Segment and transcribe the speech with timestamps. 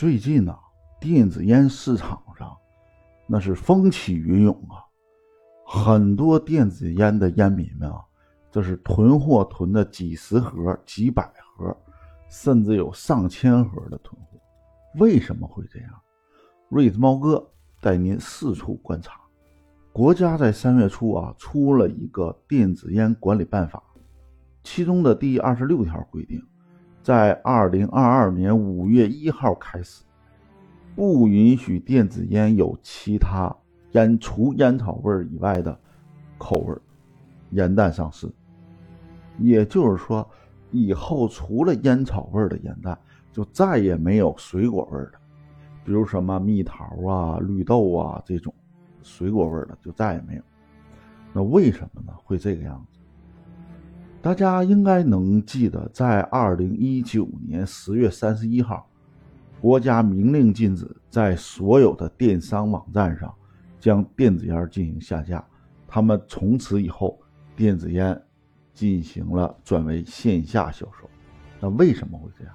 [0.00, 0.58] 最近呐，
[0.98, 2.56] 电子烟市场上
[3.26, 4.80] 那是风起云涌啊，
[5.66, 8.02] 很多电子烟的烟民们啊，
[8.50, 11.76] 这是囤货囤的几十盒、几百盒，
[12.30, 14.38] 甚至有上千盒的囤货。
[14.98, 15.90] 为什么会这样？
[16.70, 17.46] 瑞子猫哥
[17.82, 19.20] 带您四处观察。
[19.92, 23.82] 国家在三月初啊，出了一个电子烟管理办法，
[24.64, 26.42] 其中的第二十六条规定。
[27.10, 30.04] 在二零二二年五月一号开始，
[30.94, 33.52] 不允许电子烟有其他
[33.94, 35.76] 烟除烟草味以外的
[36.38, 36.76] 口味
[37.50, 38.30] 烟弹上市。
[39.38, 40.24] 也就是说，
[40.70, 42.96] 以后除了烟草味的烟弹，
[43.32, 45.14] 就再也没有水果味的，
[45.84, 48.54] 比如什么蜜桃啊、绿豆啊这种
[49.02, 50.42] 水果味的，就再也没有。
[51.32, 52.12] 那为什么呢？
[52.22, 52.99] 会这个样子？
[54.22, 58.86] 大家应该能记得，在二零一九年十月三十一号，
[59.62, 63.34] 国家明令禁止在所有的电商网站上
[63.78, 65.42] 将电子烟进行下架。
[65.88, 67.18] 他们从此以后，
[67.56, 68.20] 电子烟
[68.74, 71.08] 进行了转为线下销售。
[71.58, 72.54] 那为什么会这样？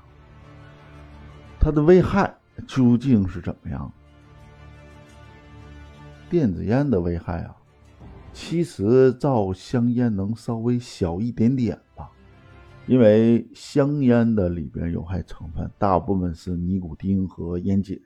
[1.60, 2.32] 它的危害
[2.68, 3.92] 究竟是怎么样？
[6.30, 7.56] 电子烟的危害啊！
[8.38, 12.12] 其实，照香烟能稍微小一点点吧，
[12.86, 17.98] 因为香烟的里边有害成分大部分是尼古丁和烟碱，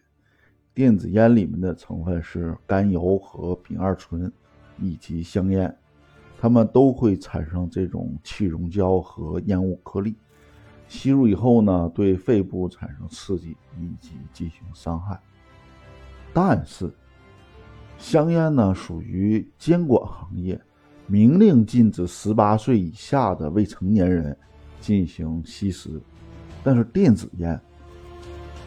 [0.72, 4.32] 电子烟里面的成分是甘油和丙二醇
[4.78, 5.76] 以及香烟，
[6.40, 10.16] 它们都会产生这种气溶胶和烟雾颗粒，
[10.88, 15.20] 吸入以后呢，对肺部产生刺激以及进行伤害，
[16.32, 16.88] 但是。
[18.00, 20.60] 香烟呢属于监管行业，
[21.06, 24.36] 明令禁止十八岁以下的未成年人
[24.80, 26.02] 进行吸食。
[26.64, 27.60] 但是电子烟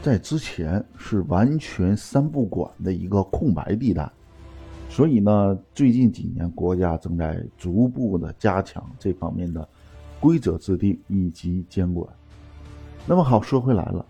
[0.03, 4.11] 在之前是完全三不管的一个空白地带，
[4.89, 9.67] 所以呢，最近几年国家正在逐步的加强这方面的
[10.21, 12.07] 规则制定以及监管。
[13.07, 14.05] 那么好说回来了，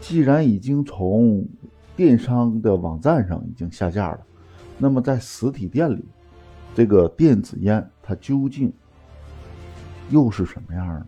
[0.00, 1.44] 既然已经从
[1.96, 4.20] 电商的网站上已经下架了。
[4.82, 6.02] 那么在实体店里，
[6.74, 8.72] 这个电子烟它究竟
[10.08, 11.06] 又是什么样呢？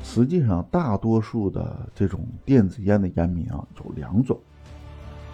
[0.00, 4.38] 实际上，大多数的这种电子烟的烟民啊，有两种，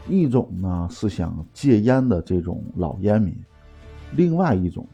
[0.09, 3.37] 一种呢是想戒烟的这种老烟民，
[4.13, 4.87] 另外一种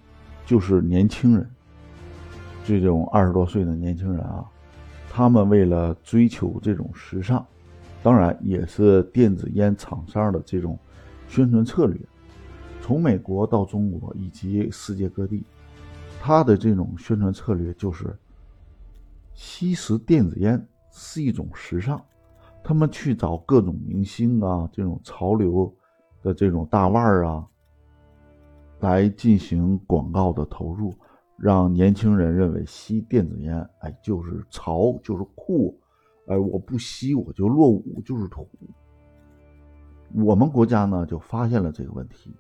[0.45, 1.49] 就是年轻人，
[2.65, 4.45] 这种二十多岁的年轻人啊，
[5.09, 7.47] 他们为了追求这种时尚，
[8.03, 10.77] 当然也是电子烟厂商的这种。
[11.29, 12.01] 宣传策略，
[12.81, 15.45] 从美国到中国以及世界各地，
[16.21, 18.17] 他的这种宣传策略就是，
[19.35, 22.03] 吸食电子烟是一种时尚，
[22.65, 25.73] 他们去找各种明星啊，这种潮流
[26.23, 27.47] 的这种大腕儿啊，
[28.81, 30.95] 来进行广告的投入，
[31.37, 35.79] 让年轻人认为吸电子烟，哎，就是潮，就是酷，
[36.27, 38.49] 哎，我不吸我就落伍，就是土。
[40.15, 42.35] 我们国家呢就发现了这个问题，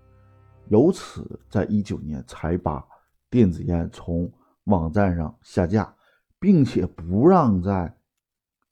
[0.69, 2.83] 由此在一九年才把
[3.29, 4.31] 电子烟从
[4.65, 5.95] 网站上下架，
[6.39, 7.95] 并且不让在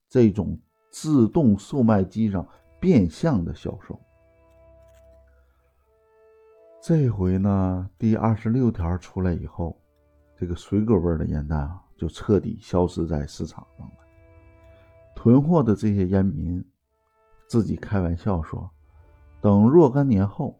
[0.08, 0.58] 这种
[0.90, 2.46] 自动售卖机上
[2.80, 4.00] 变相的销售。
[6.80, 9.78] 这回呢，第二十六条出来以后，
[10.36, 13.94] 这个水果味的烟弹啊就彻底消失在市场上了。
[15.14, 16.64] 囤货的这些烟民
[17.46, 18.70] 自己开玩笑说。
[19.46, 20.58] 等若干年后，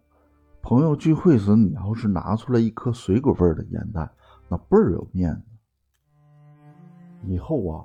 [0.63, 4.09] 朋友聚会时，你要是拿出来一颗水果味的烟弹，
[4.49, 5.43] 那倍儿有面子。
[7.25, 7.85] 以后啊，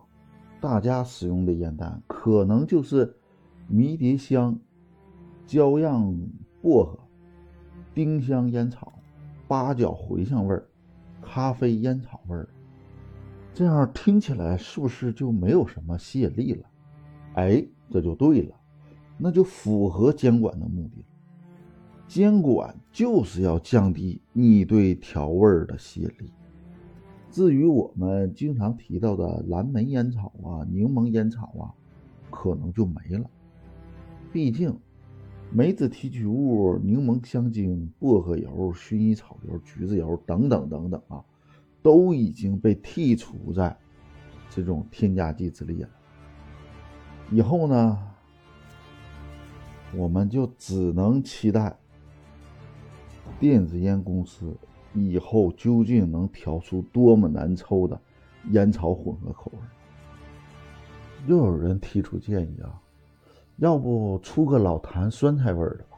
[0.59, 3.17] 大家使用的烟弹可能就是
[3.67, 4.55] 迷迭香、
[5.47, 6.15] 焦样
[6.61, 6.99] 薄荷、
[7.95, 8.93] 丁香烟草、
[9.47, 10.69] 八角茴香味儿、
[11.19, 12.47] 咖啡烟草味儿。
[13.55, 16.69] 这样听起来是不是就没有什么吸引力了？
[17.33, 18.55] 哎，这就对了。
[19.23, 21.05] 那就符合监管的目的了。
[22.07, 26.33] 监管就是要降低你对调味儿的吸引力。
[27.29, 31.69] 至于我们经常提到的蓝莓烟草啊、柠檬烟草啊，
[32.31, 33.29] 可能就没了。
[34.33, 34.75] 毕竟，
[35.51, 41.23] 梅子提取物、柠檬香精、薄荷油、薰衣草油、橘子油等等等等啊，
[41.83, 43.77] 都已经被剔除在
[44.49, 45.91] 这种添加剂之列了。
[47.31, 48.07] 以后呢？
[49.95, 51.75] 我们就只能期待
[53.39, 54.55] 电子烟公司
[54.93, 57.99] 以后究竟能调出多么难抽的
[58.51, 59.59] 烟草混合口味。
[61.27, 62.81] 又有人提出建议啊，
[63.57, 65.97] 要不出个老坛酸菜味的吧？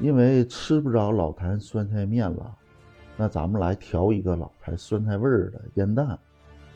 [0.00, 2.56] 因为吃不着老坛酸菜面了，
[3.16, 6.18] 那咱们来调一个老坛酸菜味的烟蛋，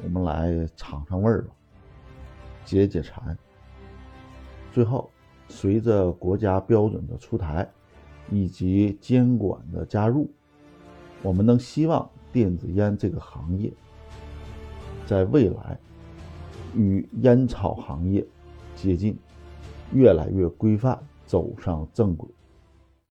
[0.05, 1.49] 我们来尝尝味儿吧，
[2.65, 3.37] 解解馋。
[4.73, 5.11] 最后，
[5.49, 7.69] 随着国家标准的出台
[8.31, 10.31] 以及监管的加入，
[11.23, 13.73] 我们能希望电子烟这个行业
[15.07, 15.79] 在未来
[16.75, 18.25] 与烟草行业
[18.77, 19.17] 接近。
[19.91, 22.29] 越来越规范，走上正轨。